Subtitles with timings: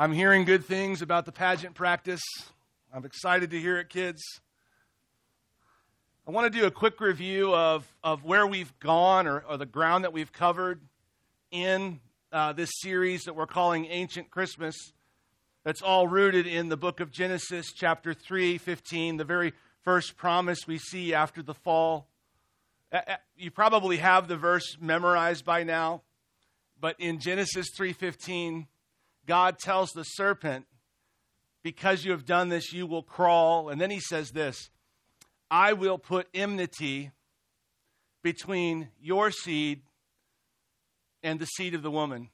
[0.00, 2.20] I'm hearing good things about the pageant practice.
[2.94, 4.22] I'm excited to hear it, kids.
[6.24, 9.66] I want to do a quick review of, of where we've gone or, or the
[9.66, 10.80] ground that we've covered
[11.50, 11.98] in
[12.30, 14.76] uh, this series that we're calling Ancient Christmas.
[15.64, 19.52] That's all rooted in the book of Genesis, chapter 3, 15, the very
[19.82, 22.06] first promise we see after the fall.
[23.36, 26.02] You probably have the verse memorized by now,
[26.80, 28.68] but in Genesis 3:15,
[29.28, 30.66] God tells the serpent,
[31.62, 34.70] "Because you have done this, you will crawl." And then he says this,
[35.50, 37.12] "I will put enmity
[38.22, 39.84] between your seed
[41.22, 42.30] and the seed of the woman,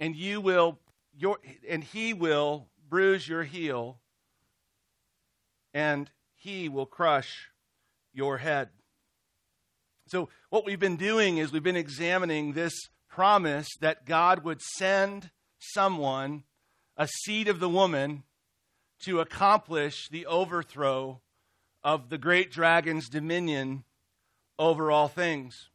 [0.00, 0.80] and you will
[1.14, 4.00] your and he will bruise your heel,
[5.72, 7.52] and he will crush
[8.12, 8.72] your head."
[10.08, 12.74] So, what we've been doing is we've been examining this
[13.06, 15.30] promise that God would send
[15.72, 16.44] someone,
[16.96, 18.24] a seed of the woman,
[19.04, 21.20] to accomplish the overthrow
[21.82, 23.84] of the great dragon's dominion
[24.58, 25.70] over all things.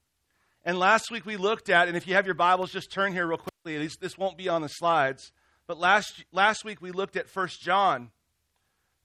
[0.64, 3.28] And last week we looked at, and if you have your Bibles, just turn here
[3.28, 3.90] real quickly.
[4.00, 5.32] This, won't be on the slides.
[5.66, 8.12] But last, last week we looked at 1 John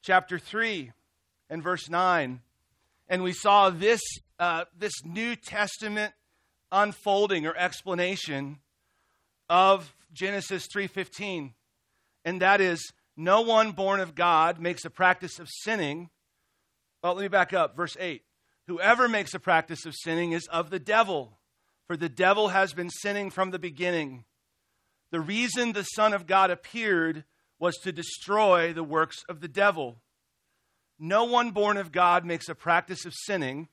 [0.02, 0.92] chapter 3
[1.50, 2.41] and verse 9.
[3.08, 4.00] And we saw this,
[4.39, 6.14] uh, this New Testament
[6.70, 8.58] unfolding or explanation
[9.48, 11.55] of Genesis 3:15.
[12.24, 16.10] And that is no one born of God makes a practice of sinning.
[17.02, 18.24] Well, let me back up verse 8.
[18.66, 21.40] Whoever makes a practice of sinning is of the devil,
[21.86, 24.24] for the devil has been sinning from the beginning.
[25.10, 27.24] The reason the Son of God appeared
[27.58, 30.00] was to destroy the works of the devil.
[30.98, 33.68] No one born of God makes a practice of sinning,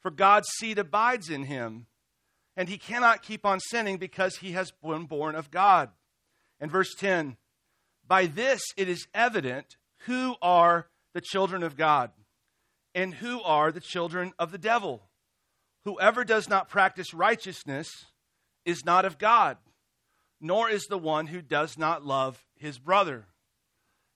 [0.00, 1.86] for God's seed abides in him
[2.56, 5.90] and he cannot keep on sinning because he has been born of God.
[6.60, 7.36] And verse 10
[8.06, 12.10] By this it is evident who are the children of God
[12.94, 15.02] and who are the children of the devil.
[15.84, 17.88] Whoever does not practice righteousness
[18.64, 19.58] is not of God,
[20.40, 23.26] nor is the one who does not love his brother.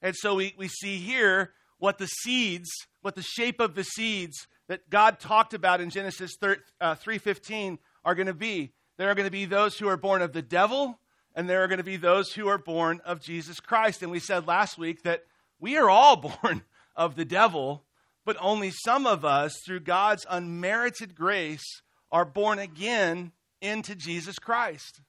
[0.01, 2.69] And so we, we see here what the seeds,
[3.03, 7.79] what the shape of the seeds that God talked about in Genesis 3, uh, 3.15
[8.09, 8.73] are going to be.
[8.97, 10.99] There are going to be those who are born of the devil,
[11.35, 14.03] and there are going to be those who are born of Jesus Christ.
[14.03, 15.25] And we said last week that
[15.61, 16.63] we are all born
[16.97, 17.85] of the devil,
[18.25, 25.03] but only some of us, through God's unmerited grace, are born again into Jesus Christ.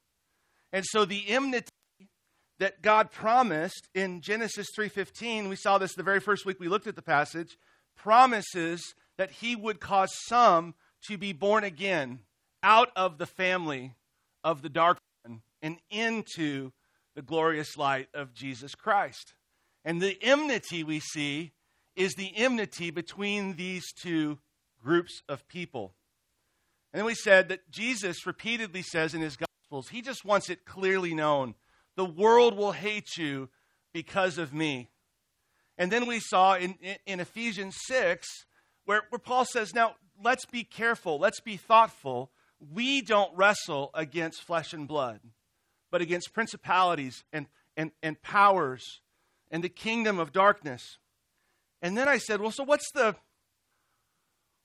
[0.74, 1.70] And so the enmity
[2.58, 6.88] that God promised in Genesis 3:15, we saw this the very first week we looked
[6.88, 7.58] at the passage,
[7.96, 10.76] promises that he would cause some
[11.08, 12.20] to be born again
[12.64, 13.94] out of the family
[14.44, 16.72] of the dark one and into
[17.16, 19.34] the glorious light of Jesus Christ.
[19.84, 21.52] And the enmity we see
[21.96, 24.40] is the enmity between these two
[24.82, 25.94] groups of people.
[26.94, 30.66] And then we said that Jesus repeatedly says in his Gospels, he just wants it
[30.66, 31.56] clearly known
[31.96, 33.50] the world will hate you
[33.94, 34.90] because of me.
[35.78, 38.26] And then we saw in, in Ephesians 6
[38.86, 42.32] where, where Paul says, now let's be careful, let's be thoughtful
[42.74, 45.20] we don't wrestle against flesh and blood,
[45.92, 47.48] but against principalities and,
[47.78, 49.02] and, and powers
[49.52, 50.98] and the kingdom of darkness.
[51.82, 53.16] And then I said, well, so what's the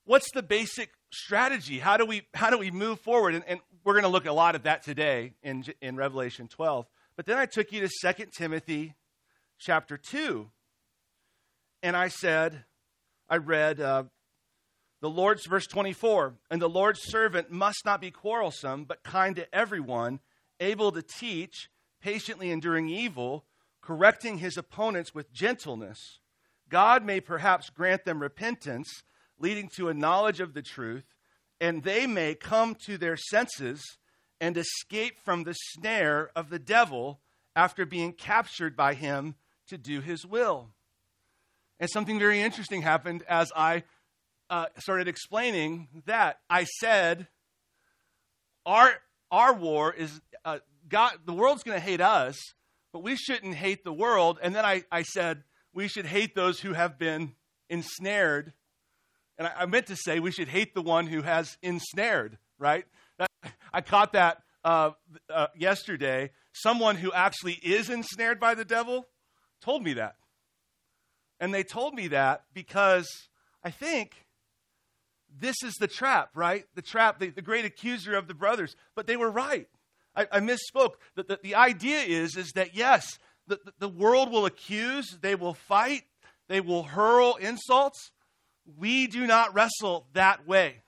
[0.04, 1.78] what's the basic strategy?
[1.78, 3.34] How do we how do we move forward?
[3.34, 6.86] And, and we're going to look a lot at that today in in Revelation 12.
[7.16, 8.94] But then I took you to 2 Timothy
[9.58, 10.50] chapter 2.
[11.82, 12.64] And I said,
[13.28, 14.04] I read uh,
[15.04, 19.54] the Lord's, verse 24, and the Lord's servant must not be quarrelsome, but kind to
[19.54, 20.18] everyone,
[20.60, 21.68] able to teach,
[22.00, 23.44] patiently enduring evil,
[23.82, 25.98] correcting his opponents with gentleness.
[26.70, 29.02] God may perhaps grant them repentance,
[29.38, 31.04] leading to a knowledge of the truth,
[31.60, 33.82] and they may come to their senses
[34.40, 37.20] and escape from the snare of the devil
[37.54, 39.34] after being captured by him
[39.68, 40.70] to do his will.
[41.78, 43.82] And something very interesting happened as I
[44.54, 47.26] uh, started explaining that, I said,
[48.64, 48.92] our,
[49.32, 52.36] our war is, uh, God, the world's going to hate us,
[52.92, 54.38] but we shouldn't hate the world.
[54.40, 55.42] And then I, I said,
[55.72, 57.32] we should hate those who have been
[57.68, 58.52] ensnared.
[59.38, 62.84] And I, I meant to say, we should hate the one who has ensnared, right?
[63.18, 63.28] That,
[63.72, 64.92] I caught that uh,
[65.28, 66.30] uh, yesterday.
[66.52, 69.08] Someone who actually is ensnared by the devil
[69.60, 70.14] told me that.
[71.40, 73.08] And they told me that because
[73.64, 74.23] I think
[75.38, 76.66] this is the trap, right?
[76.74, 78.76] The trap, the, the great accuser of the brothers.
[78.94, 79.68] But they were right.
[80.16, 80.94] I, I misspoke.
[81.16, 85.54] The, the, the, idea is, is that yes, the, the world will accuse, they will
[85.54, 86.02] fight,
[86.48, 88.12] they will hurl insults.
[88.78, 90.82] We do not wrestle that way.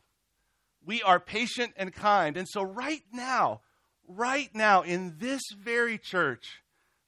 [0.85, 2.37] We are patient and kind.
[2.37, 3.63] And so, right now,
[4.07, 6.63] right now, in this very church,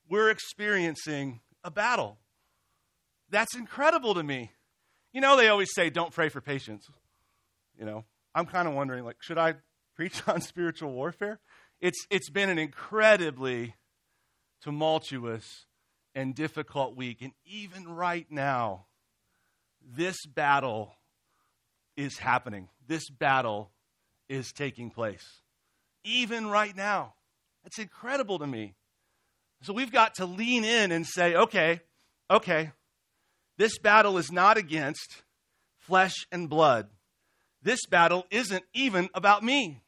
[0.08, 2.18] we're experiencing a battle.
[3.30, 4.50] That's incredible to me.
[5.12, 6.88] You know, they always say, don't pray for patience.
[7.78, 8.04] You know,
[8.34, 9.54] I'm kind of wondering, like, should I
[9.94, 11.40] preach on spiritual warfare?
[11.80, 13.74] It's, it's been an incredibly
[14.62, 15.66] tumultuous
[16.14, 17.22] and difficult week.
[17.22, 18.86] And even right now,
[19.80, 20.92] this battle
[21.96, 22.68] is happening.
[22.86, 23.70] This battle
[24.28, 25.40] is taking place.
[26.04, 27.14] Even right now.
[27.64, 28.74] It's incredible to me.
[29.62, 31.80] So we've got to lean in and say, okay,
[32.30, 32.72] okay,
[33.56, 35.22] this battle is not against
[35.76, 36.88] flesh and blood.
[37.68, 39.82] This battle isn't even about me.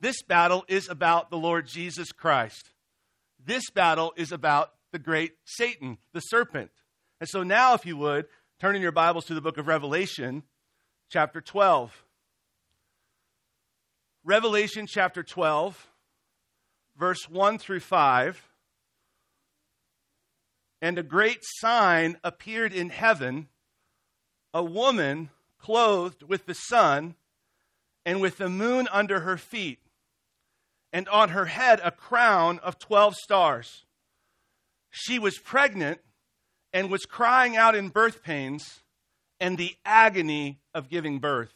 [0.00, 2.70] This battle is about the Lord Jesus Christ.
[3.44, 6.70] This battle is about the great Satan, the serpent.
[7.20, 8.24] And so now, if you would,
[8.58, 10.44] turn in your Bibles to the book of Revelation,
[11.10, 12.06] chapter 12.
[14.24, 15.86] Revelation chapter 12,
[16.96, 18.48] verse 1 through 5.
[20.80, 23.48] And a great sign appeared in heaven
[24.54, 25.28] a woman
[25.64, 27.14] clothed with the sun
[28.04, 29.78] and with the moon under her feet,
[30.92, 33.86] and on her head a crown of 12 stars.
[34.90, 36.00] She was pregnant
[36.74, 38.82] and was crying out in birth pains
[39.40, 41.54] and the agony of giving birth.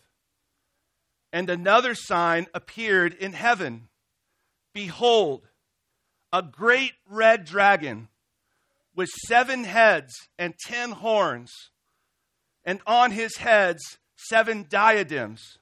[1.30, 3.88] And another sign appeared in heaven
[4.72, 5.48] Behold,
[6.32, 8.08] a great red dragon
[8.94, 11.52] with seven heads and ten horns,
[12.68, 15.56] and on his heads seven diadems.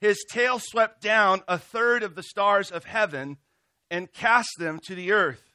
[0.00, 3.36] His tail swept down a third of the stars of heaven
[3.88, 5.54] and cast them to the earth.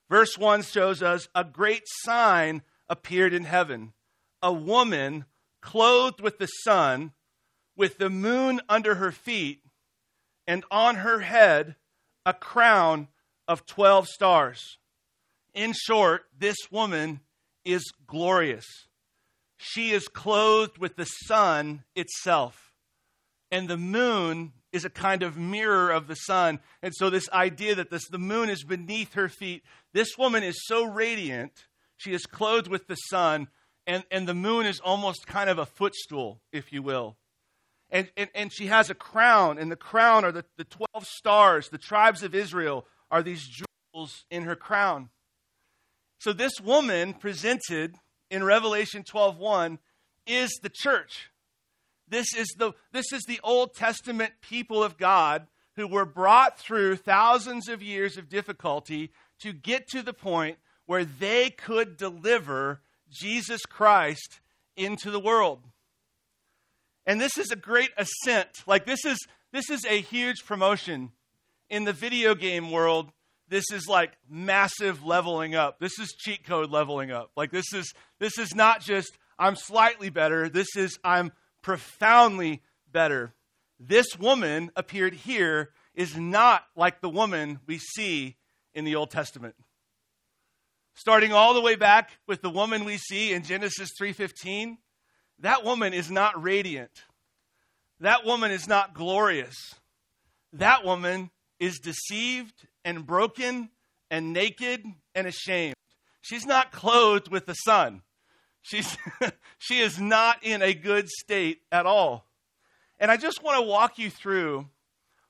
[0.09, 3.93] Verse 1 shows us a great sign appeared in heaven.
[4.41, 5.25] A woman
[5.61, 7.11] clothed with the sun
[7.75, 9.61] with the moon under her feet,
[10.47, 11.75] and on her head
[12.25, 13.07] a crown
[13.47, 14.77] of 12 stars.
[15.53, 17.21] In short, this woman
[17.63, 18.65] is glorious.
[19.57, 22.73] She is clothed with the sun itself,
[23.51, 26.59] and the moon is a kind of mirror of the sun.
[26.81, 29.63] And so, this idea that this, the moon is beneath her feet,
[29.93, 31.51] this woman is so radiant,
[31.97, 33.47] she is clothed with the sun,
[33.87, 37.17] and, and the moon is almost kind of a footstool, if you will.
[37.89, 41.69] And, and, and she has a crown, and the crown are the, the 12 stars.
[41.69, 45.09] The tribes of Israel are these jewels in her crown.
[46.19, 47.95] So this woman presented
[48.31, 49.77] in Revelation 12:1
[50.25, 51.29] is the church.
[52.07, 56.95] This is the this is the Old Testament people of God who were brought through
[56.97, 63.65] thousands of years of difficulty to get to the point where they could deliver Jesus
[63.65, 64.39] Christ
[64.77, 65.63] into the world.
[67.05, 68.49] And this is a great ascent.
[68.65, 69.17] Like this is
[69.51, 71.11] this is a huge promotion.
[71.67, 73.11] In the video game world,
[73.47, 75.79] this is like massive leveling up.
[75.79, 77.31] This is cheat code leveling up.
[77.35, 80.49] Like this is this is not just I'm slightly better.
[80.49, 81.31] This is I'm
[81.65, 83.33] profoundly better.
[83.79, 88.35] This woman appeared here is not like the woman we see
[88.75, 89.55] in the Old Testament.
[90.93, 94.77] Starting all the way back with the woman we see in Genesis 3:15,
[95.39, 97.03] that woman is not radiant.
[97.99, 99.55] That woman is not glorious.
[100.53, 103.71] That woman is deceived and broken
[104.11, 105.73] and naked and ashamed.
[106.21, 108.03] She's not clothed with the sun.
[108.65, 108.97] She's,
[109.59, 112.25] she is not in a good state at all.
[112.99, 114.67] And I just want to walk you through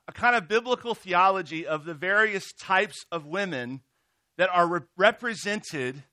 [0.08, 3.82] a kind of biblical theology of the various types of women
[4.38, 6.04] that are re- represented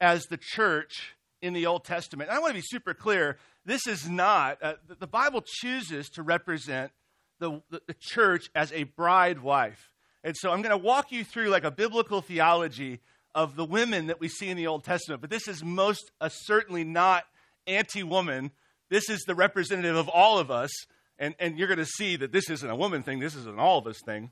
[0.00, 2.30] as the church in the Old Testament.
[2.30, 6.22] And I want to be super clear this is not, uh, the Bible chooses to
[6.22, 6.92] represent
[7.40, 9.92] the, the, the church as a bride wife.
[10.24, 13.00] And so I'm going to walk you through like a biblical theology
[13.34, 15.20] of the women that we see in the Old Testament.
[15.20, 17.24] But this is most uh, certainly not
[17.66, 18.50] anti woman.
[18.88, 20.70] This is the representative of all of us.
[21.18, 23.58] And, and you're going to see that this isn't a woman thing, this is an
[23.58, 24.30] all of us thing.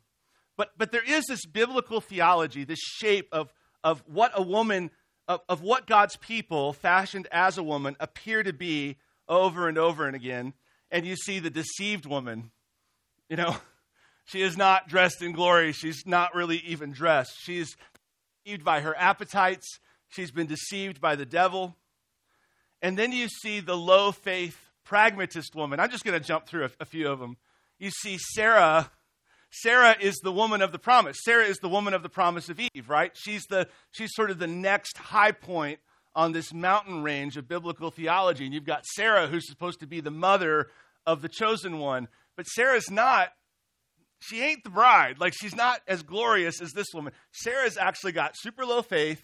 [0.57, 3.53] But, but there is this biblical theology, this shape of,
[3.85, 4.91] of what a woman,
[5.29, 8.97] of, of what God's people, fashioned as a woman, appear to be
[9.29, 10.55] over and over and again.
[10.91, 12.51] And you see the deceived woman.
[13.29, 13.57] You know,
[14.25, 15.73] she is not dressed in glory.
[15.73, 17.35] She's not really even dressed.
[17.39, 17.77] She's
[18.49, 19.79] deceived by her appetites.
[20.09, 21.77] She's been deceived by the devil.
[22.81, 25.81] And then you see the low faith pragmatist woman.
[25.81, 27.37] I'm just going to jump through a, a few of them.
[27.79, 28.91] You see Sarah
[29.51, 31.19] Sarah is the woman of the promise.
[31.25, 33.13] Sarah is the woman of the promise of Eve, right?
[33.15, 35.79] She's, the, she's sort of the next high point
[36.15, 38.45] on this mountain range of biblical theology.
[38.45, 40.69] And you've got Sarah, who's supposed to be the mother
[41.07, 42.09] of the chosen one.
[42.37, 43.33] But Sarah's not,
[44.21, 45.19] she ain't the bride.
[45.19, 47.13] Like, she's not as glorious as this woman.
[47.33, 49.23] Sarah's actually got super low faith,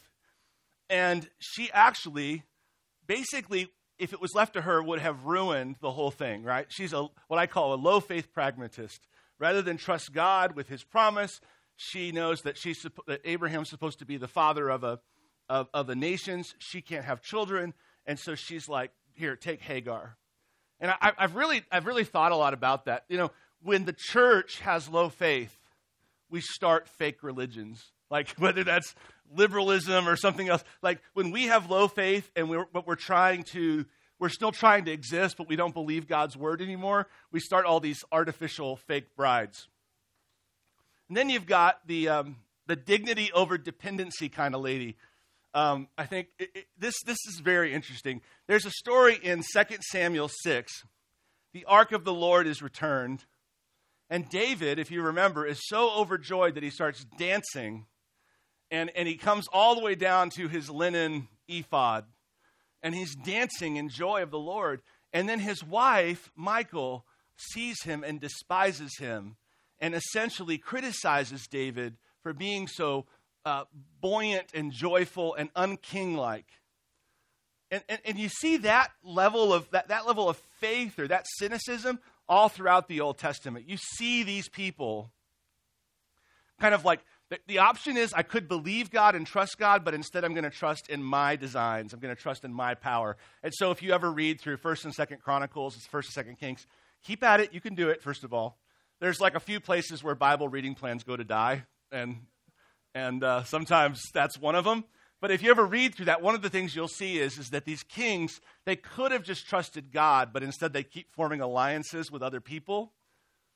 [0.89, 2.45] and she actually,
[3.07, 6.67] basically, if it was left to her, would have ruined the whole thing, right?
[6.69, 9.07] She's a, what I call a low faith pragmatist.
[9.39, 11.41] Rather than trust God with his promise,
[11.77, 15.01] she knows that, she's, that Abraham's supposed to be the father of, a,
[15.49, 16.55] of, of the nations.
[16.59, 17.75] She can't have children.
[18.07, 20.17] And so she's like, here, take Hagar.
[20.81, 23.05] And I, I've, really, I've really thought a lot about that.
[23.09, 23.31] You know,
[23.64, 25.59] when the church has low faith,
[26.30, 27.90] we start fake religions.
[28.11, 28.94] Like whether that's
[29.35, 30.62] liberalism or something else.
[30.83, 33.87] Like when we have low faith and we're, but we're trying to
[34.21, 37.80] we're still trying to exist, but we don't believe God's word anymore, we start all
[37.80, 39.66] these artificial fake brides.
[41.09, 44.97] And then you've got the, um, the dignity over dependency kind of lady.
[45.52, 48.21] Um, I think it, it, this, this is very interesting.
[48.47, 50.73] There's a story in 2 Samuel 6.
[51.52, 53.25] The ark of the Lord is returned.
[54.14, 57.87] And David, if you remember, is so overjoyed that he starts dancing.
[58.71, 62.04] And, and he comes all the way down to his linen ephod
[62.80, 64.83] and he's dancing in joy of the Lord.
[65.12, 67.04] And then his wife, Michal,
[67.37, 69.35] sees him and despises him
[69.80, 73.06] and essentially criticizes David for being so
[73.44, 73.64] uh,
[74.00, 76.44] buoyant and joyful and unkinglike.
[77.73, 81.26] And, and, and you see that level of that, that level of faith or that
[81.38, 83.69] cynicism all throughout the Old Testament.
[83.69, 85.11] You see these people
[86.61, 87.00] kind of like
[87.31, 90.45] the, the option is I could believe God and trust God, but instead I'm going
[90.45, 91.93] to trust in my designs.
[91.93, 93.16] I'm going to trust in my power.
[93.43, 96.66] And so if you ever read through 1st and 2nd Chronicles, 1st and 2nd Kings,
[97.02, 97.52] keep at it.
[97.52, 98.59] You can do it, first of all.
[99.00, 102.19] There's like a few places where Bible reading plans go to die, and,
[102.95, 104.85] and uh, sometimes that's one of them.
[105.25, 107.49] But if you ever read through that, one of the things you'll see is, is
[107.49, 112.12] that these kings, they could have just trusted God, but instead they keep forming alliances
[112.12, 112.93] with other people.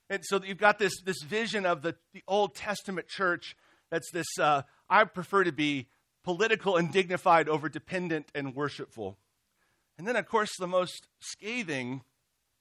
[0.09, 3.55] And so you've got this, this vision of the, the Old Testament church
[3.91, 5.89] that's this, uh, I prefer to be
[6.25, 9.19] political and dignified over dependent and worshipful.
[9.99, 12.01] And then, of course, the most scathing,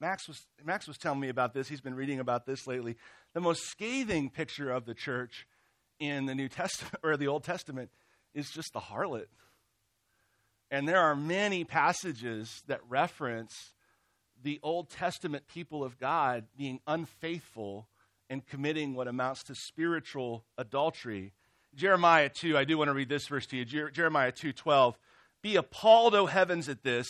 [0.02, 2.98] Max was, Max was telling me about this, he's been reading about this lately.
[3.34, 5.48] The most scathing picture of the church
[5.98, 7.90] in the New Testament or the Old Testament
[8.34, 9.28] is just the harlot.
[10.70, 13.74] And there are many passages that reference
[14.44, 17.88] the Old Testament people of God being unfaithful
[18.30, 21.34] and committing what amounts to spiritual adultery.
[21.76, 23.66] Jeremiah 2, I do want to read this verse to you.
[23.66, 24.98] Jer- Jeremiah 2:12.
[25.42, 27.08] Be appalled, O heavens, at this.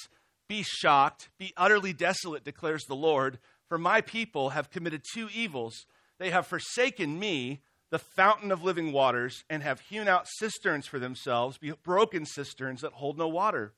[0.47, 5.85] Be shocked, be utterly desolate, declares the Lord, for my people have committed two evils.
[6.19, 10.99] They have forsaken me, the fountain of living waters, and have hewn out cisterns for
[10.99, 13.73] themselves, broken cisterns that hold no water.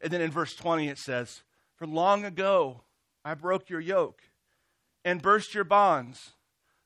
[0.00, 1.42] And then in verse 20 it says,
[1.76, 2.82] For long ago
[3.24, 4.22] I broke your yoke
[5.04, 6.32] and burst your bonds.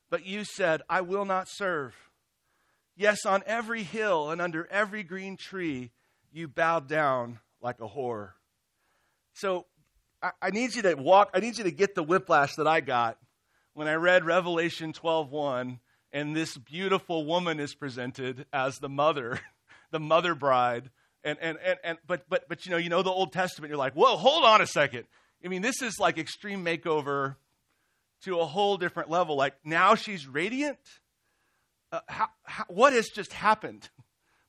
[0.09, 1.95] But you said, I will not serve.
[2.95, 5.91] Yes, on every hill and under every green tree,
[6.31, 8.31] you bowed down like a whore.
[9.33, 9.65] So
[10.21, 12.81] I, I need you to walk, I need you to get the whiplash that I
[12.81, 13.17] got
[13.73, 15.79] when I read Revelation 12:1
[16.11, 19.39] and this beautiful woman is presented as the mother,
[19.91, 20.89] the mother bride.
[21.23, 23.77] And, and, and, and but, but, but you know, you know the Old Testament, you're
[23.77, 25.05] like, whoa, hold on a second.
[25.43, 27.35] I mean, this is like extreme makeover
[28.23, 29.35] to a whole different level.
[29.35, 30.79] Like now she's radiant.
[31.91, 33.89] Uh, how, how, what has just happened?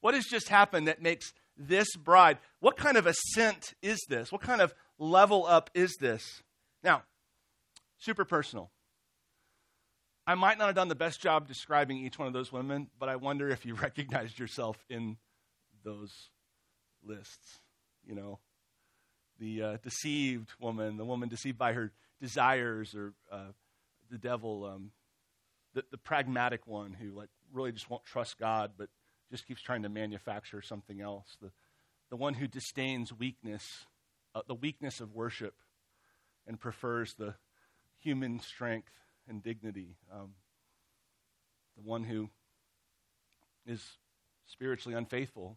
[0.01, 2.39] What has just happened that makes this bride?
[2.61, 4.33] What kind of ascent is this?
[4.33, 6.43] What kind of level up is this?
[6.83, 7.03] Now,
[7.99, 8.71] super personal.
[10.27, 13.09] I might not have done the best job describing each one of those women, but
[13.09, 15.17] I wonder if you recognized yourself in
[15.85, 16.31] those
[17.03, 17.61] lists.
[18.07, 18.39] You know,
[19.39, 23.53] the uh, deceived woman, the woman deceived by her desires, or uh,
[24.11, 24.91] the devil, um,
[25.75, 28.89] the, the pragmatic one who like really just won't trust God, but
[29.31, 31.37] just keeps trying to manufacture something else.
[31.41, 31.51] The,
[32.11, 33.87] the one who disdains weakness,
[34.35, 35.55] uh, the weakness of worship,
[36.47, 37.35] and prefers the
[37.99, 38.93] human strength
[39.31, 39.97] and dignity.
[40.13, 40.35] Um,
[41.77, 42.29] the one who
[43.67, 43.83] is
[44.47, 45.57] spiritually unfaithful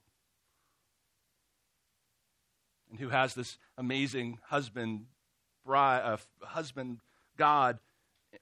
[2.89, 5.07] and who has this amazing husband,
[5.65, 6.99] bride, uh, husband
[7.37, 7.79] God,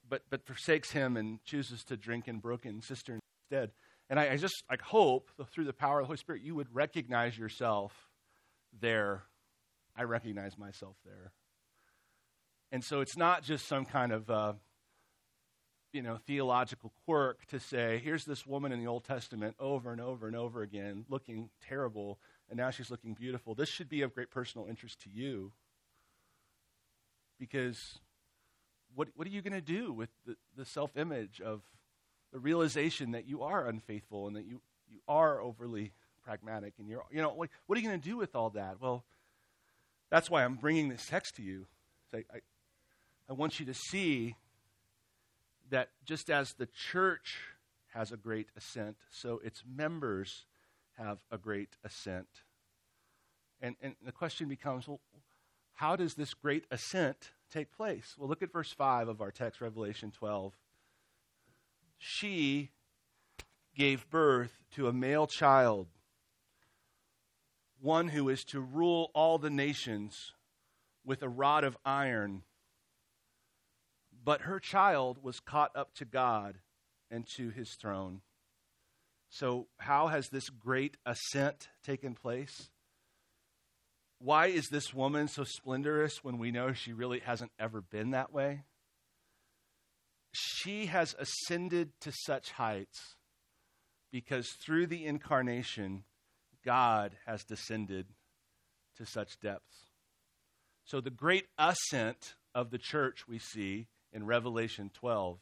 [0.08, 3.70] but, but forsakes him and chooses to drink in broken cisterns instead.
[4.10, 6.72] And I, I just I hope through the power of the Holy Spirit you would
[6.74, 7.92] recognize yourself
[8.78, 9.22] there.
[9.96, 11.32] I recognize myself there.
[12.70, 14.52] And so it's not just some kind of uh,
[15.92, 20.00] you know theological quirk to say here's this woman in the Old Testament over and
[20.00, 22.18] over and over again looking terrible
[22.52, 23.54] and now she's looking beautiful.
[23.54, 25.52] This should be of great personal interest to you
[27.38, 27.98] because
[28.94, 31.62] what, what are you going to do with the, the self image of
[32.30, 37.02] the realization that you are unfaithful and that you, you are overly pragmatic and you're,
[37.10, 38.76] you know, like, what are you going to do with all that?
[38.82, 39.02] Well,
[40.10, 41.66] that's why I'm bringing this text to you.
[42.14, 42.40] I, I,
[43.30, 44.36] I want you to see
[45.72, 47.38] that just as the church
[47.92, 50.46] has a great ascent, so its members
[50.96, 52.28] have a great ascent.
[53.60, 55.00] And, and the question becomes well,
[55.74, 58.14] how does this great ascent take place?
[58.16, 60.54] Well, look at verse 5 of our text, Revelation 12
[62.04, 62.70] she
[63.76, 65.86] gave birth to a male child,
[67.80, 70.32] one who is to rule all the nations
[71.04, 72.42] with a rod of iron.
[74.24, 76.58] But her child was caught up to God
[77.10, 78.20] and to his throne.
[79.28, 82.70] So, how has this great ascent taken place?
[84.18, 88.32] Why is this woman so splendorous when we know she really hasn't ever been that
[88.32, 88.64] way?
[90.32, 93.16] she has ascended to such heights
[94.10, 96.04] because through the incarnation,
[96.64, 98.06] God has descended
[98.96, 99.90] to such depths.
[100.84, 105.38] So the great ascent of the church we see in Revelation 12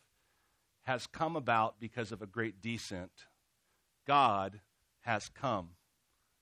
[0.83, 3.11] has come about because of a great descent.
[4.07, 4.61] God
[5.03, 5.71] has come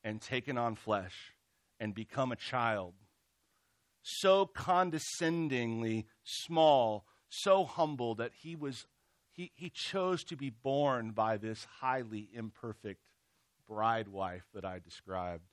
[0.04, 1.34] and taken on flesh
[1.80, 2.94] and become a child.
[4.02, 8.86] So condescendingly small so humble that he was
[9.32, 13.00] he, he chose to be born by this highly imperfect
[13.68, 15.44] bride wife that I described.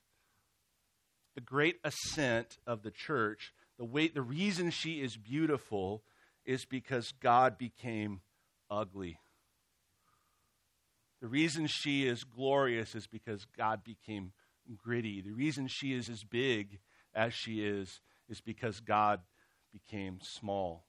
[1.36, 6.02] The great ascent of the church, the way the reason she is beautiful
[6.46, 8.20] is because God became
[8.70, 9.18] ugly.
[11.20, 14.32] The reason she is glorious is because God became
[14.76, 15.20] gritty.
[15.20, 16.78] The reason she is as big
[17.14, 19.20] as she is is because God
[19.72, 20.86] became small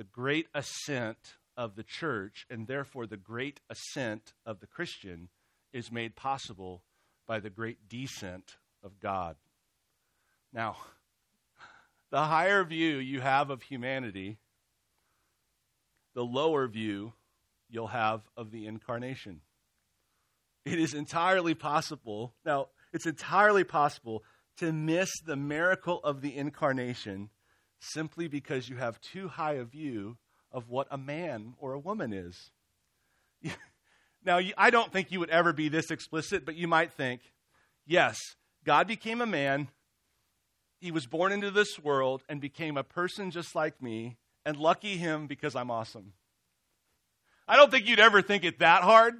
[0.00, 5.28] the great ascent of the church, and therefore the great ascent of the Christian,
[5.74, 6.84] is made possible
[7.26, 9.36] by the great descent of God.
[10.54, 10.78] Now,
[12.10, 14.38] the higher view you have of humanity,
[16.14, 17.12] the lower view
[17.68, 19.40] you'll have of the incarnation.
[20.64, 24.24] It is entirely possible, now, it's entirely possible
[24.58, 27.30] to miss the miracle of the incarnation
[27.78, 30.18] simply because you have too high a view
[30.52, 32.50] of what a man or a woman is.
[34.24, 37.20] now, I don't think you would ever be this explicit, but you might think,
[37.86, 38.18] yes,
[38.64, 39.68] God became a man,
[40.80, 44.96] he was born into this world and became a person just like me, and lucky
[44.96, 46.14] him because I'm awesome.
[47.46, 49.14] I don't think you'd ever think it that hard,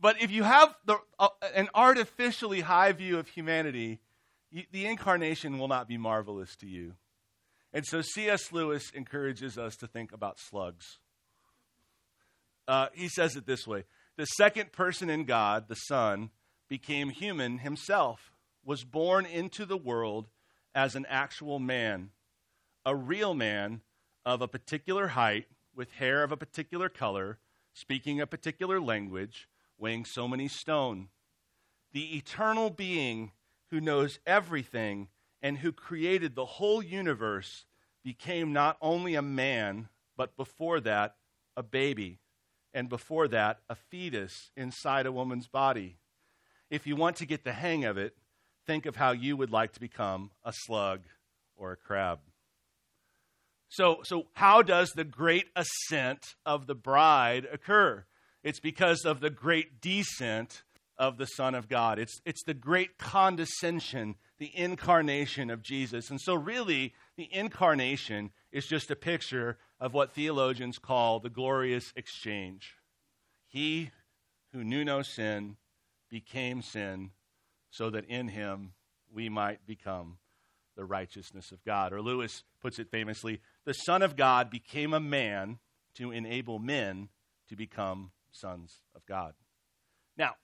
[0.00, 4.00] but if you have the, uh, an artificially high view of humanity,
[4.70, 6.94] the incarnation will not be marvelous to you.
[7.72, 8.52] And so C.S.
[8.52, 10.98] Lewis encourages us to think about slugs.
[12.68, 13.84] Uh, he says it this way
[14.16, 16.30] The second person in God, the Son,
[16.68, 18.32] became human himself,
[18.64, 20.28] was born into the world
[20.74, 22.10] as an actual man,
[22.84, 23.80] a real man
[24.24, 27.38] of a particular height, with hair of a particular color,
[27.72, 31.08] speaking a particular language, weighing so many stone.
[31.92, 33.32] The eternal being
[33.70, 35.08] who knows everything
[35.42, 37.66] and who created the whole universe
[38.04, 41.16] became not only a man, but before that,
[41.56, 42.20] a baby,
[42.72, 45.98] and before that, a fetus inside a woman's body.
[46.70, 48.16] If you want to get the hang of it,
[48.66, 51.00] think of how you would like to become a slug
[51.56, 52.20] or a crab.
[53.68, 58.04] So, so how does the great ascent of the bride occur?
[58.42, 60.62] It's because of the great descent
[60.96, 61.98] of the Son of God.
[61.98, 66.10] It's, it's the great condescension the incarnation of Jesus.
[66.10, 71.92] And so, really, the incarnation is just a picture of what theologians call the glorious
[71.96, 72.74] exchange.
[73.46, 73.90] He
[74.52, 75.56] who knew no sin
[76.10, 77.10] became sin
[77.74, 78.72] so that in him
[79.12, 80.18] we might become
[80.76, 81.92] the righteousness of God.
[81.92, 85.58] Or Lewis puts it famously the Son of God became a man
[85.96, 87.08] to enable men
[87.48, 89.34] to become sons of God.
[90.16, 90.34] Now,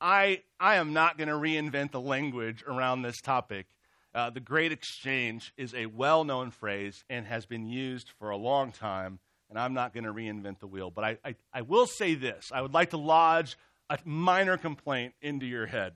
[0.00, 3.66] I, I am not going to reinvent the language around this topic.
[4.12, 8.36] Uh, the Great Exchange is a well known phrase and has been used for a
[8.36, 10.90] long time, and I'm not going to reinvent the wheel.
[10.90, 13.56] But I, I, I will say this I would like to lodge
[13.88, 15.92] a minor complaint into your head.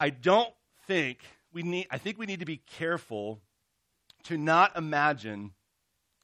[0.00, 0.52] I don't
[0.86, 1.18] think
[1.52, 3.40] we need, I think we need to be careful
[4.24, 5.52] to not imagine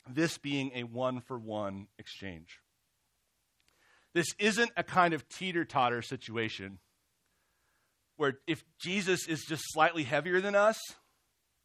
[0.08, 2.60] this being a one for one exchange.
[4.14, 6.78] This isn't a kind of teeter totter situation
[8.16, 10.78] where if Jesus is just slightly heavier than us,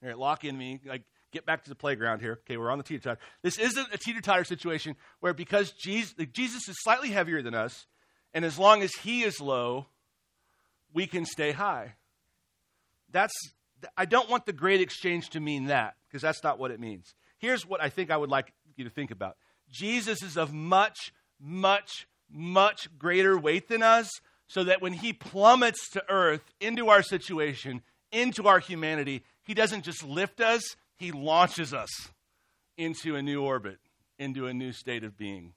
[0.02, 2.39] here, lock in me, like get back to the playground here.
[2.43, 3.21] Okay, we're on the teeter totter.
[3.41, 7.86] This isn't a teeter totter situation where because Jesus, Jesus is slightly heavier than us,
[8.34, 9.86] and as long as he is low,
[10.93, 11.93] we can stay high.
[13.12, 13.34] That's
[13.97, 17.13] I don't want the great exchange to mean that because that's not what it means.
[17.39, 19.38] Here's what I think I would like you to think about.
[19.69, 24.10] Jesus is of much, much, much greater weight than us,
[24.47, 29.84] so that when he plummets to earth into our situation, into our humanity, he doesn't
[29.84, 30.62] just lift us,
[30.97, 31.89] he launches us
[32.78, 33.80] into a new orbit,
[34.19, 35.54] into a new state of being.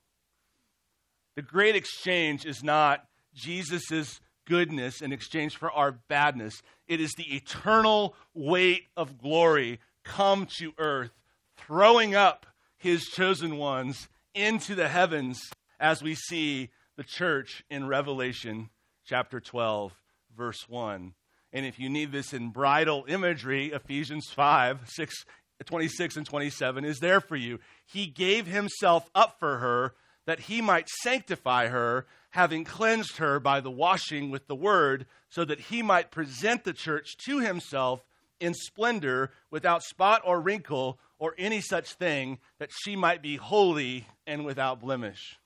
[1.37, 6.63] The great exchange is not Jesus' goodness in exchange for our badness.
[6.87, 11.13] It is the eternal weight of glory come to earth,
[11.57, 15.41] throwing up his chosen ones into the heavens
[15.81, 18.69] as we see the church in Revelation
[19.07, 19.93] chapter 12,
[20.37, 21.15] verse 1.
[21.53, 25.25] And if you need this in bridal imagery, Ephesians 5, 6,
[25.65, 27.61] 26 and 27 is there for you.
[27.87, 29.95] He gave himself up for her
[30.27, 35.45] that he might sanctify her, having cleansed her by the washing with the word, so
[35.45, 38.05] that he might present the church to himself
[38.41, 44.09] in splendor, without spot or wrinkle or any such thing, that she might be holy
[44.27, 45.39] and without blemish.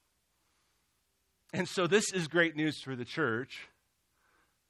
[1.52, 3.68] And so this is great news for the church,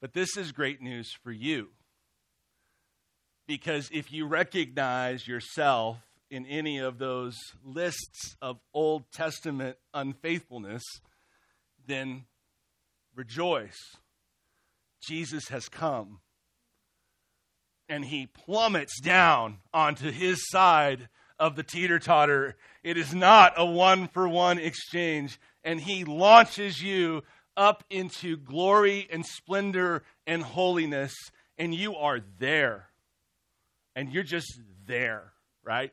[0.01, 1.69] but this is great news for you.
[3.47, 5.99] Because if you recognize yourself
[6.33, 10.83] in any of those lists of Old Testament unfaithfulness,
[11.89, 12.27] then
[13.17, 13.97] rejoice.
[15.03, 16.21] Jesus has come.
[17.89, 22.57] And he plummets down onto his side of the teeter totter.
[22.85, 27.23] It is not a one for one exchange and he launches you
[27.55, 31.13] up into glory and splendor and holiness,
[31.59, 32.87] and you are there.
[33.95, 35.93] And you're just there, right?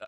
[0.00, 0.06] Uh,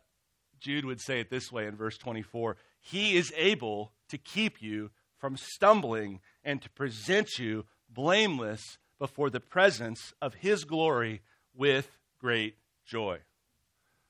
[0.61, 4.91] Jude would say it this way in verse 24 He is able to keep you
[5.27, 11.21] from stumbling and to present you blameless before the presence of His glory
[11.53, 13.19] with great joy.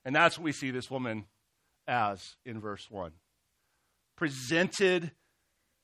[0.04, 1.24] And that's what we see this woman
[1.88, 3.12] as in verse 1
[4.14, 5.10] presented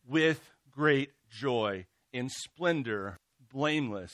[0.06, 3.16] with great joy in splendor,
[3.50, 4.12] blameless,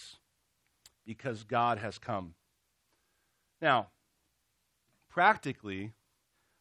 [1.04, 2.34] because God has come.
[3.60, 3.88] Now,
[5.08, 5.94] practically,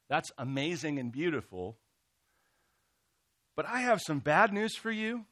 [0.09, 1.77] that's amazing and beautiful.
[3.57, 5.25] But I have some bad news for you.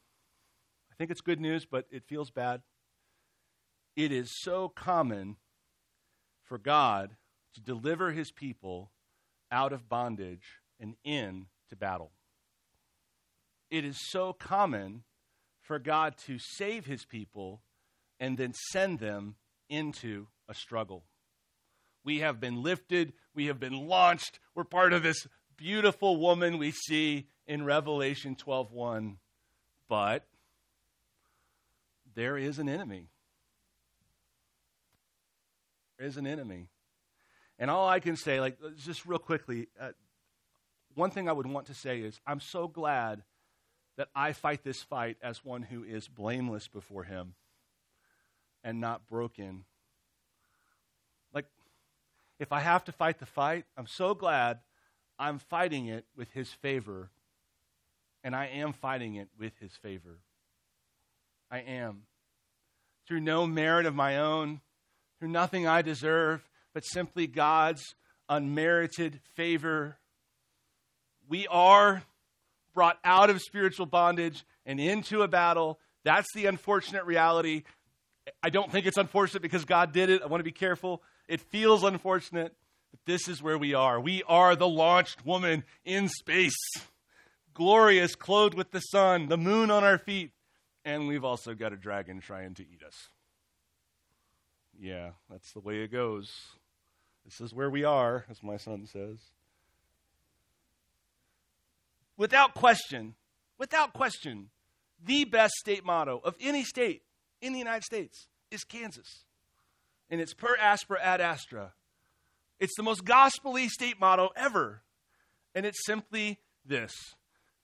[0.92, 2.60] I think it's good news, but it feels bad.
[3.96, 5.36] It is so common
[6.44, 7.16] for God
[7.54, 8.90] to deliver his people
[9.50, 12.12] out of bondage and in to battle
[13.70, 15.02] it is so common
[15.60, 17.62] for God to save his people
[18.20, 19.36] and then send them
[19.68, 21.04] into a struggle.
[22.04, 24.38] We have been lifted, we have been launched.
[24.54, 29.18] We're part of this beautiful woman we see in Revelation 12:1.
[29.88, 30.26] But
[32.14, 33.08] there is an enemy.
[35.98, 36.68] There is an enemy.
[37.58, 39.92] And all I can say, like, just real quickly, uh,
[40.94, 43.22] one thing I would want to say is I'm so glad
[43.96, 47.34] that I fight this fight as one who is blameless before Him
[48.62, 49.64] and not broken.
[51.32, 51.46] Like,
[52.38, 54.60] if I have to fight the fight, I'm so glad
[55.18, 57.10] I'm fighting it with His favor.
[58.24, 60.18] And I am fighting it with His favor.
[61.50, 62.02] I am.
[63.06, 64.60] Through no merit of my own,
[65.18, 67.94] through nothing I deserve, but simply God's
[68.28, 69.96] unmerited favor.
[71.28, 72.02] We are
[72.74, 75.78] brought out of spiritual bondage and into a battle.
[76.04, 77.62] That's the unfortunate reality.
[78.42, 80.22] I don't think it's unfortunate because God did it.
[80.22, 81.02] I want to be careful.
[81.28, 82.54] It feels unfortunate,
[82.90, 84.00] but this is where we are.
[84.00, 86.56] We are the launched woman in space,
[87.54, 90.32] glorious, clothed with the sun, the moon on our feet,
[90.84, 93.08] and we've also got a dragon trying to eat us.
[94.78, 96.30] Yeah, that's the way it goes.
[97.24, 99.18] This is where we are, as my son says.
[102.16, 103.14] Without question,
[103.58, 104.50] without question,
[105.04, 107.02] the best state motto of any state
[107.42, 109.24] in the United States is Kansas.
[110.08, 111.72] And it's per aspera ad astra.
[112.58, 114.82] It's the most gospelly state motto ever.
[115.54, 116.92] And it's simply this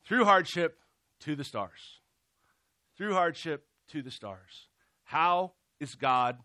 [0.07, 0.79] through hardship
[1.21, 2.01] to the stars.
[2.97, 4.69] Through hardship to the stars.
[5.05, 6.39] How is God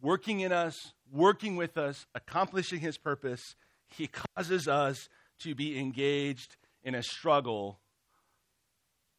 [0.00, 0.74] working in us,
[1.10, 3.42] working with us, accomplishing his purpose?
[3.86, 5.08] He causes us
[5.40, 7.80] to be engaged in a struggle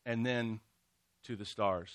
[0.05, 0.59] and then
[1.23, 1.91] to the stars.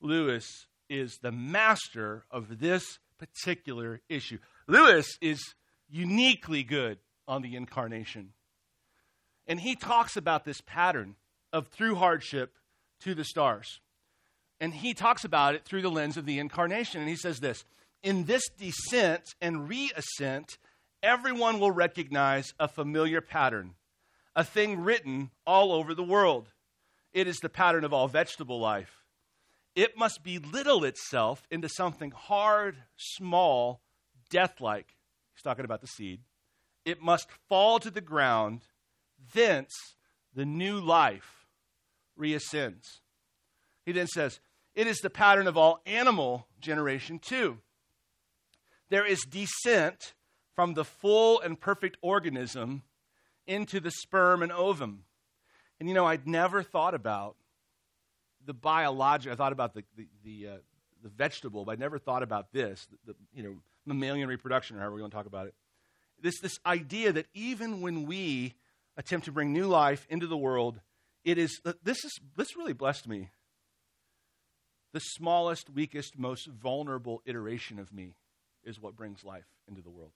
[0.00, 4.38] Lewis is the master of this particular issue.
[4.66, 5.40] Lewis is
[5.88, 8.32] uniquely good on the incarnation.
[9.46, 11.16] And he talks about this pattern
[11.52, 12.56] of through hardship
[13.00, 13.80] to the stars.
[14.60, 17.00] And he talks about it through the lens of the incarnation.
[17.00, 17.64] And he says this
[18.02, 20.58] In this descent and reascent,
[21.02, 23.74] everyone will recognize a familiar pattern,
[24.34, 26.50] a thing written all over the world.
[27.12, 29.04] It is the pattern of all vegetable life.
[29.74, 33.80] It must belittle itself into something hard, small,
[34.28, 34.97] death like.
[35.38, 36.22] He's talking about the seed.
[36.84, 38.62] It must fall to the ground.
[39.34, 39.72] Thence,
[40.34, 41.46] the new life
[42.18, 43.02] reascends.
[43.86, 44.40] He then says,
[44.74, 47.58] It is the pattern of all animal generation, too.
[48.88, 50.14] There is descent
[50.56, 52.82] from the full and perfect organism
[53.46, 55.04] into the sperm and ovum.
[55.78, 57.36] And you know, I'd never thought about
[58.44, 60.56] the biological, I thought about the, the, the, uh,
[61.00, 64.80] the vegetable, but I never thought about this, the, the, you know, mammalian reproduction, or
[64.80, 65.54] however we want to talk about it.
[66.20, 68.54] This, this idea that even when we
[68.96, 70.80] attempt to bring new life into the world,
[71.24, 73.30] it is, uh, this is, this really blessed me.
[74.92, 78.16] The smallest, weakest, most vulnerable iteration of me
[78.64, 80.12] is what brings life into the world.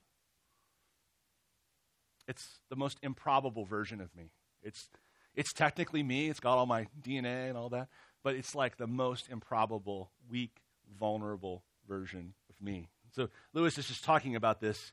[2.27, 4.31] It's the most improbable version of me.
[4.63, 4.89] It's
[5.35, 7.89] it's technically me, it's got all my DNA and all that,
[8.23, 10.61] but it's like the most improbable, weak,
[10.99, 12.89] vulnerable version of me.
[13.13, 14.93] So Lewis is just talking about this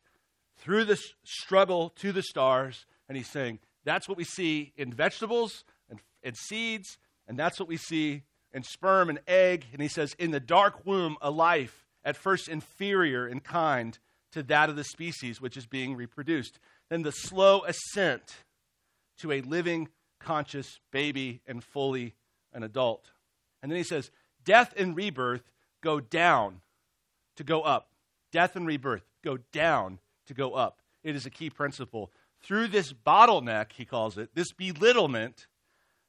[0.57, 5.63] through this struggle to the stars, and he's saying that's what we see in vegetables
[5.89, 9.67] and, and seeds, and that's what we see in sperm and egg.
[9.71, 13.97] And he says, in the dark womb, a life at first inferior in kind
[14.31, 16.59] to that of the species which is being reproduced.
[16.89, 18.43] Then the slow ascent
[19.19, 22.15] to a living conscious baby and fully
[22.53, 23.11] an adult.
[23.61, 24.11] And then he says,
[24.43, 25.51] death and rebirth
[25.81, 26.61] go down
[27.37, 27.88] to go up.
[28.31, 30.81] Death and rebirth go down to go up.
[31.03, 32.11] It is a key principle.
[32.41, 35.47] Through this bottleneck, he calls it, this belittlement,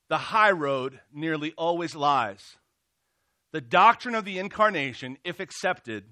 [0.09, 2.57] the high road nearly always lies.
[3.53, 6.05] The doctrine of the incarnation, if accepted,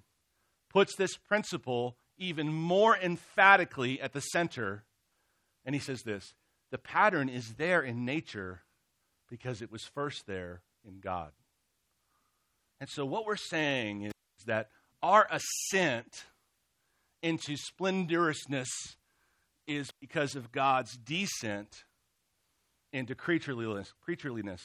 [0.71, 4.85] puts this principle even more emphatically at the center.
[5.65, 6.35] And he says this
[6.71, 8.63] the pattern is there in nature
[9.29, 11.33] because it was first there in God.
[12.81, 14.13] And so, what we're saying is
[14.47, 14.71] that
[15.03, 16.25] our ascent
[17.23, 18.69] into splendorousness
[19.67, 21.85] is because of God's descent
[22.93, 24.63] into creatureliness, creatureliness.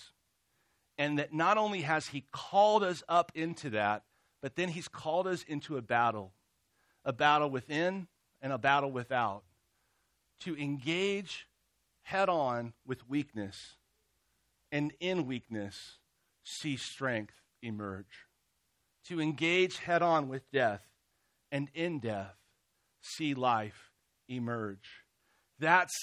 [0.98, 4.04] And that not only has He called us up into that,
[4.41, 6.34] but then He's called us into a battle
[7.06, 8.08] a battle within
[8.41, 9.43] and a battle without
[10.39, 11.48] to engage
[12.04, 13.78] head on with weakness,
[14.72, 16.00] and in weakness,
[16.43, 18.28] see strength emerge.
[19.10, 20.82] To engage head on with death,
[21.52, 22.36] and in death,
[23.02, 23.92] see life
[24.30, 25.04] emerge.
[25.60, 25.94] That's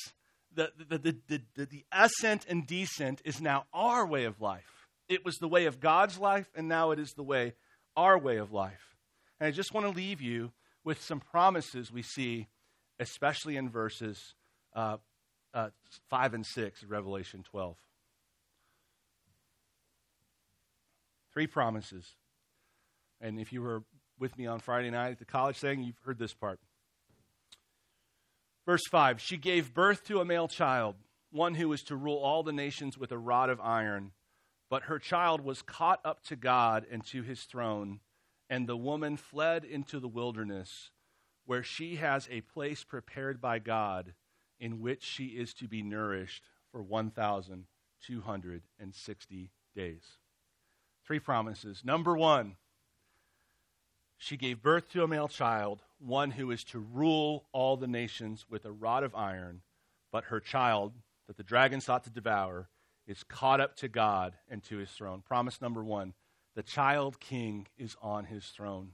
[0.55, 4.89] the, the, the, the, the, ascent and descent is now our way of life.
[5.09, 7.55] It was the way of God's life, and now it is the way,
[7.97, 8.97] our way of life.
[9.39, 10.53] And I just want to leave you
[10.85, 12.49] with some promises we see,
[12.99, 14.35] especially in verses
[14.75, 14.99] uh,
[15.55, 15.71] uh,
[16.09, 17.77] 5 and 6 of Revelation 12.
[21.33, 22.17] Three promises.
[23.21, 23.83] And if you were
[24.19, 26.61] with me on Friday night at the college thing, you've heard this part.
[28.67, 30.97] Verse 5 She gave birth to a male child,
[31.31, 34.13] one who was to rule all the nations with a rod of iron.
[34.69, 38.01] But her child was caught up to God and to his throne,
[38.49, 40.91] and the woman fled into the wilderness,
[41.45, 44.15] where she has a place prepared by God
[44.61, 50.05] in which she is to be nourished for 1,260 days.
[51.05, 51.83] Three promises.
[51.85, 52.55] Number one,
[54.23, 58.45] she gave birth to a male child, one who is to rule all the nations
[58.51, 59.63] with a rod of iron.
[60.13, 60.93] But her child,
[61.27, 62.69] that the dragon sought to devour,
[63.07, 65.23] is caught up to God and to his throne.
[65.27, 66.13] Promise number one
[66.55, 68.91] the child king is on his throne.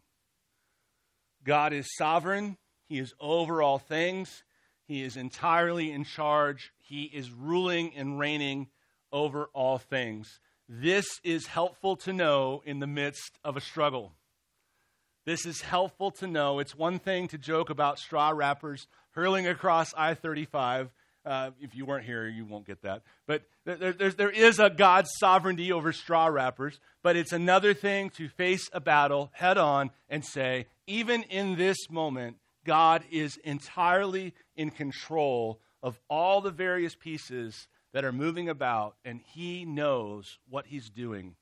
[1.42, 2.56] God is sovereign,
[2.88, 4.44] he is over all things,
[4.84, 8.68] he is entirely in charge, he is ruling and reigning
[9.10, 10.38] over all things.
[10.68, 14.12] This is helpful to know in the midst of a struggle.
[15.26, 16.60] This is helpful to know.
[16.60, 20.88] It's one thing to joke about straw wrappers hurling across I 35.
[21.24, 23.02] Uh, if you weren't here, you won't get that.
[23.26, 26.78] But there, there is a God's sovereignty over straw wrappers.
[27.02, 31.90] But it's another thing to face a battle head on and say, even in this
[31.90, 38.94] moment, God is entirely in control of all the various pieces that are moving about,
[39.04, 41.34] and He knows what He's doing.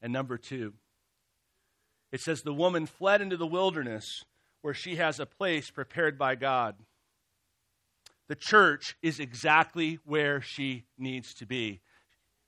[0.00, 0.74] And number two,
[2.14, 4.24] it says, The woman fled into the wilderness
[4.62, 6.76] where she has a place prepared by God.
[8.28, 11.80] The church is exactly where she needs to be.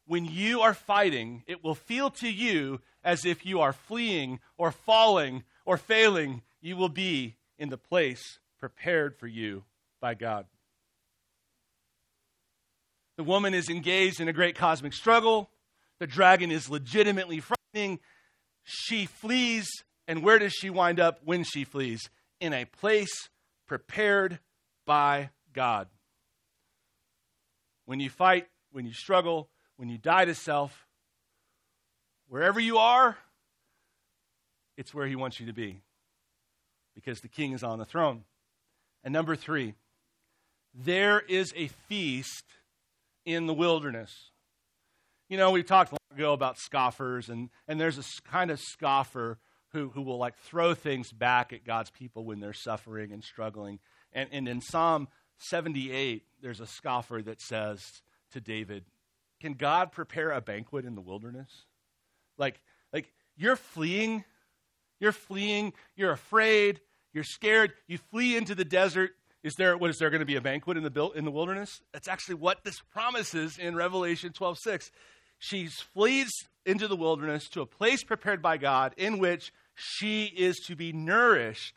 [0.07, 4.71] When you are fighting, it will feel to you as if you are fleeing or
[4.71, 6.43] falling or failing.
[6.61, 9.65] You will be in the place prepared for you
[10.01, 10.47] by God.
[13.17, 15.51] The woman is engaged in a great cosmic struggle.
[15.99, 17.99] The dragon is legitimately frightening.
[18.69, 19.69] She flees,
[20.09, 22.11] and where does she wind up when she flees?
[22.41, 23.29] In a place
[23.67, 24.41] prepared
[24.85, 25.87] by God.
[27.85, 30.87] When you fight, when you struggle, when you die to self,
[32.29, 33.17] wherever you are,
[34.77, 35.81] it's where He wants you to be
[36.97, 38.25] because the King is on the throne.
[39.05, 39.75] And number three,
[40.75, 42.45] there is a feast
[43.25, 44.13] in the wilderness.
[45.29, 49.39] You know, we've talked ago about scoffers, and, and there's a kind of scoffer
[49.73, 53.79] who, who will like throw things back at God's people when they're suffering and struggling.
[54.13, 58.03] And, and in Psalm 78, there's a scoffer that says
[58.33, 58.85] to David,
[59.41, 61.65] Can God prepare a banquet in the wilderness?
[62.39, 62.61] Like,
[62.93, 64.25] like you're fleeing,
[64.99, 66.81] you're fleeing, you're afraid,
[67.13, 69.11] you're scared, you flee into the desert,
[69.47, 71.81] is there, what, is there going to be a banquet in the, in the wilderness?
[71.93, 74.91] That's actually what this promises in Revelation 12 6.
[75.39, 76.31] She flees
[76.65, 80.93] into the wilderness to a place prepared by God in which she is to be
[80.93, 81.77] nourished.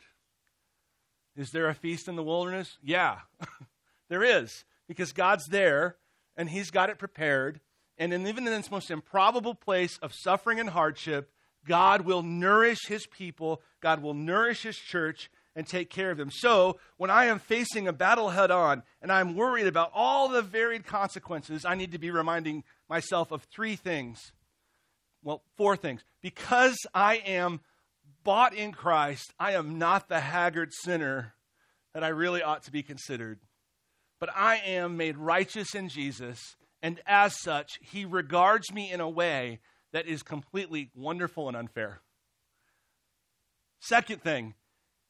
[1.36, 2.78] Is there a feast in the wilderness?
[2.82, 3.18] Yeah,
[4.08, 5.96] there is, because God's there
[6.36, 7.60] and He's got it prepared.
[7.98, 11.30] And in, even in this most improbable place of suffering and hardship,
[11.66, 16.30] God will nourish His people, God will nourish His church, and take care of them.
[16.30, 20.42] So, when I am facing a battle head on and I'm worried about all the
[20.42, 24.32] varied consequences, I need to be reminding myself of three things.
[25.22, 26.02] Well, four things.
[26.20, 27.60] Because I am
[28.24, 31.34] bought in Christ, I am not the haggard sinner
[31.94, 33.38] that I really ought to be considered.
[34.18, 36.38] But I am made righteous in Jesus,
[36.82, 39.60] and as such, He regards me in a way
[39.92, 42.02] that is completely wonderful and unfair.
[43.80, 44.54] Second thing,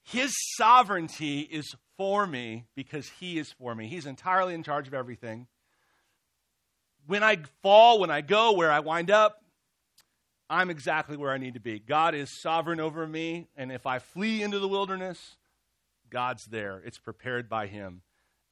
[0.04, 3.88] his sovereignty is for me because He is for me.
[3.88, 5.46] He's entirely in charge of everything.
[7.10, 9.42] When I fall, when I go, where I wind up,
[10.48, 11.80] I'm exactly where I need to be.
[11.80, 15.18] God is sovereign over me, and if I flee into the wilderness,
[16.08, 16.80] God's there.
[16.84, 18.02] It's prepared by Him.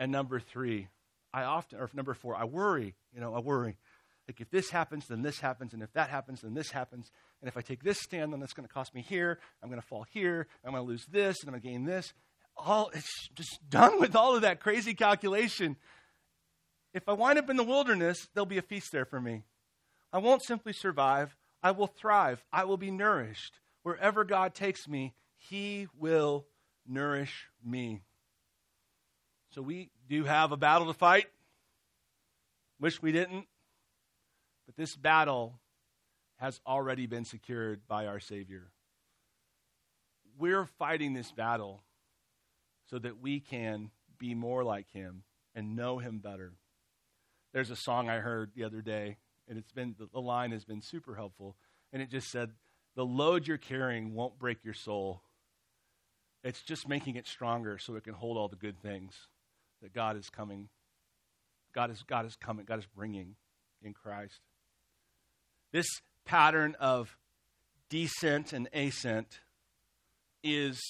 [0.00, 0.88] And number three,
[1.32, 2.96] I often, or number four, I worry.
[3.14, 3.76] You know, I worry.
[4.26, 7.12] Like if this happens, then this happens, and if that happens, then this happens.
[7.40, 9.38] And if I take this stand, then that's going to cost me here.
[9.62, 10.48] I'm going to fall here.
[10.64, 12.12] I'm going to lose this, and I'm going to gain this.
[12.56, 15.76] All it's just done with all of that crazy calculation.
[16.94, 19.44] If I wind up in the wilderness, there'll be a feast there for me.
[20.12, 21.36] I won't simply survive.
[21.62, 22.44] I will thrive.
[22.52, 23.60] I will be nourished.
[23.82, 26.46] Wherever God takes me, He will
[26.86, 28.00] nourish me.
[29.50, 31.26] So we do have a battle to fight.
[32.80, 33.46] Wish we didn't.
[34.66, 35.58] But this battle
[36.36, 38.70] has already been secured by our Savior.
[40.38, 41.82] We're fighting this battle
[42.90, 46.52] so that we can be more like Him and know Him better.
[47.58, 49.16] There's a song I heard the other day,
[49.48, 51.56] and it's been the line has been super helpful,
[51.92, 52.52] and it just said,
[52.94, 55.22] "The load you're carrying won't break your soul.
[56.44, 59.26] It's just making it stronger so it can hold all the good things
[59.82, 60.68] that God is coming.
[61.72, 62.64] God is God is coming.
[62.64, 63.34] God is bringing
[63.82, 64.38] in Christ."
[65.72, 65.88] This
[66.24, 67.18] pattern of
[67.88, 69.40] descent and ascent
[70.44, 70.80] is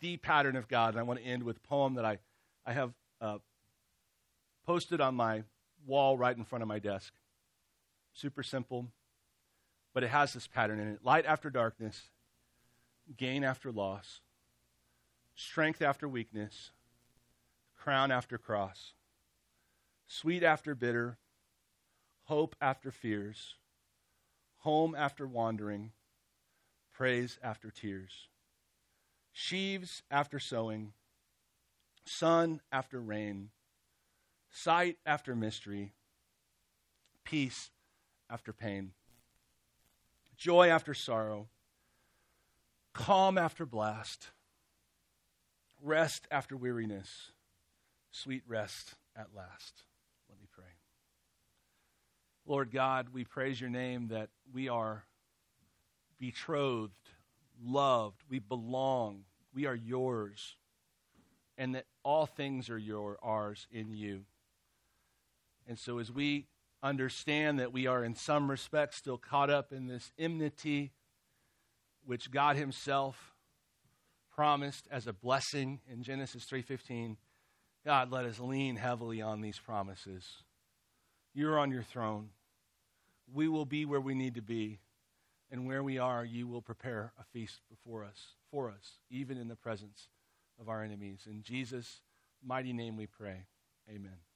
[0.00, 0.90] the pattern of God.
[0.90, 2.18] And I want to end with a poem that I,
[2.66, 2.92] I have
[3.22, 3.38] uh,
[4.66, 5.44] posted on my
[5.86, 7.12] wall right in front of my desk.
[8.12, 8.88] Super simple,
[9.94, 12.10] but it has this pattern in it light after darkness,
[13.16, 14.20] gain after loss,
[15.34, 16.70] strength after weakness,
[17.76, 18.92] crown after cross,
[20.06, 21.18] sweet after bitter,
[22.24, 23.54] hope after fears,
[24.58, 25.92] home after wandering,
[26.92, 28.28] praise after tears,
[29.32, 30.92] sheaves after sowing,
[32.04, 33.50] sun after rain,
[34.50, 35.92] sight after mystery,
[37.24, 37.70] peace
[38.28, 38.92] after pain,
[40.36, 41.48] joy after sorrow,
[42.92, 44.28] calm after blast,
[45.82, 47.32] rest after weariness,
[48.10, 49.84] sweet rest at last.
[50.28, 50.64] Let me pray.
[52.46, 55.04] Lord God, we praise your name that we are
[56.18, 56.92] betrothed,
[57.62, 59.24] loved, we belong,
[59.54, 60.56] we are yours,
[61.56, 64.24] and that all things are your ours in you.
[65.70, 66.48] And so as we
[66.82, 70.90] understand that we are in some respects still caught up in this enmity
[72.04, 73.36] which God himself
[74.34, 77.16] promised as a blessing in Genesis 3:15
[77.84, 80.42] God let us lean heavily on these promises.
[81.34, 82.30] You're on your throne.
[83.32, 84.80] We will be where we need to be.
[85.52, 89.46] And where we are you will prepare a feast before us for us even in
[89.46, 90.08] the presence
[90.58, 91.28] of our enemies.
[91.30, 92.02] In Jesus
[92.42, 93.46] mighty name we pray.
[93.88, 94.29] Amen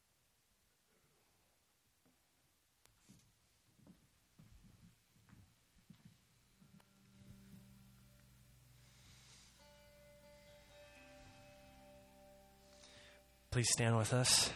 [13.54, 14.50] Please stand with us.